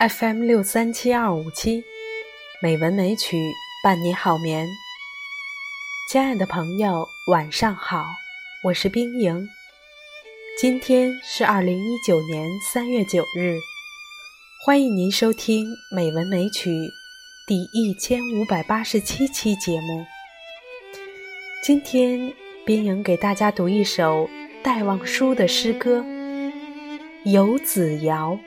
[0.00, 1.84] FM 六三七二五七，
[2.62, 3.36] 美文美曲
[3.84, 4.66] 伴你好眠。
[6.10, 8.06] 亲爱的朋友，晚上好，
[8.64, 9.46] 我是冰莹。
[10.58, 13.58] 今天是二零一九年三月九日，
[14.64, 16.70] 欢迎您收听《美文美曲》
[17.46, 20.06] 第一千五百八十七期节目。
[21.62, 22.32] 今天，
[22.64, 24.30] 冰莹给大家读一首
[24.62, 26.00] 戴望舒的诗歌
[27.30, 28.38] 《游子谣》。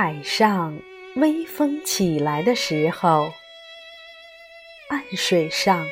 [0.00, 0.78] 海上
[1.16, 3.32] 微风起来的时候，
[4.90, 5.84] 岸水上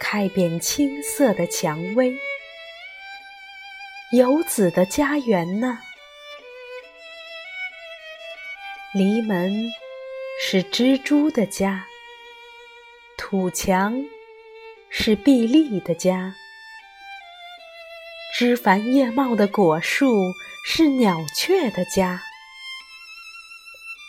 [0.00, 2.16] 开遍青色的蔷薇。
[4.12, 5.76] 游子的家园呢？
[8.94, 9.70] 篱门
[10.40, 11.84] 是蜘蛛的家，
[13.18, 14.02] 土墙
[14.88, 16.34] 是碧丽的家，
[18.34, 20.32] 枝繁叶茂的果树
[20.64, 22.22] 是鸟雀的家。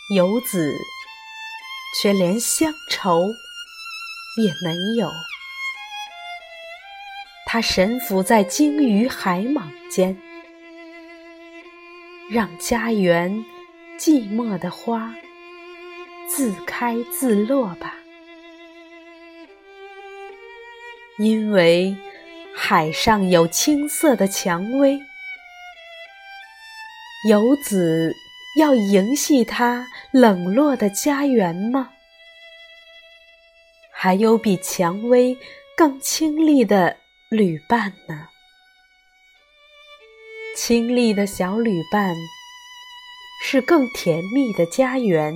[0.09, 0.73] 游子
[2.00, 3.27] 却连乡愁
[4.38, 5.11] 也没有，
[7.45, 10.17] 他神伏在鲸鱼海蟒间，
[12.30, 13.43] 让家园
[13.99, 15.14] 寂寞的花
[16.30, 17.93] 自开自落吧。
[21.17, 21.98] 因为
[22.55, 24.98] 海上有青色的蔷薇，
[27.27, 28.15] 游子。
[28.58, 31.92] 要迎系他冷落的家园吗？
[33.92, 35.38] 还有比蔷薇
[35.76, 36.98] 更清丽的
[37.30, 38.30] 旅伴呢？
[40.56, 42.16] 清丽的小旅伴
[43.44, 45.36] 是更甜蜜的家园。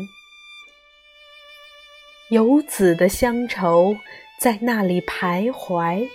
[2.31, 3.95] 游子的乡愁
[4.39, 6.09] 在那里徘徊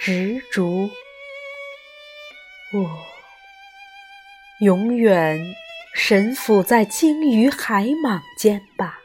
[0.00, 0.90] 执着，
[2.72, 2.90] 我
[4.58, 5.38] 永远。
[5.94, 8.98] 神俯在鲸鱼海蟒间吧。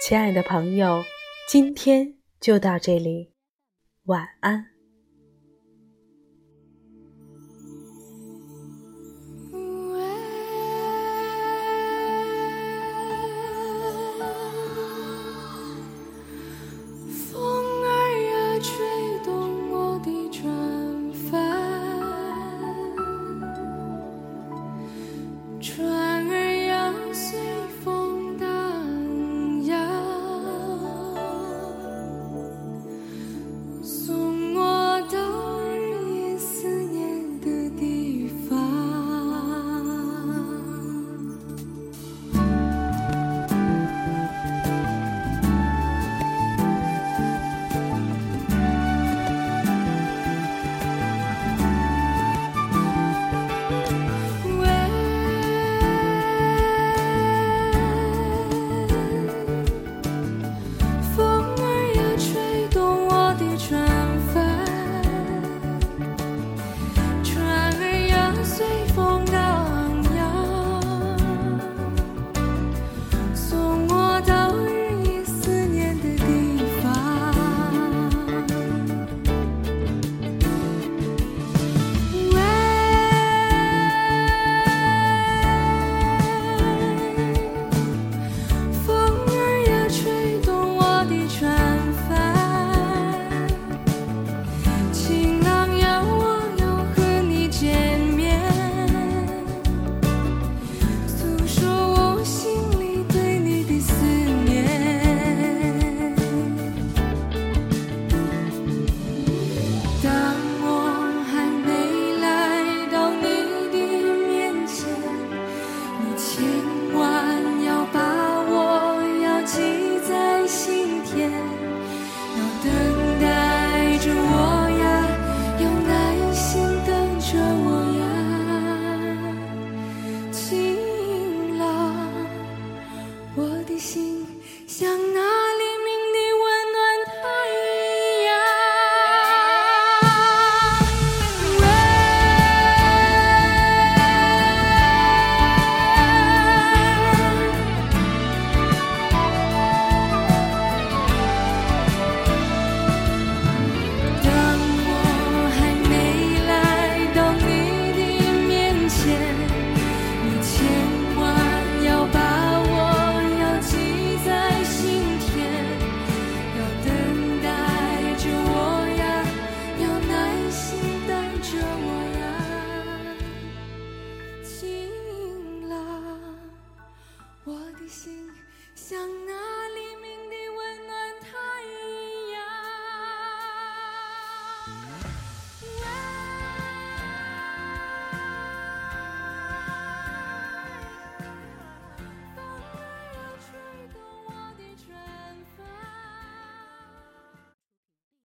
[0.00, 1.04] 亲爱的朋友
[1.46, 3.32] 今天就到这里
[4.06, 4.66] 晚安。
[17.30, 17.38] 风
[17.84, 20.71] 儿呀吹动我的船。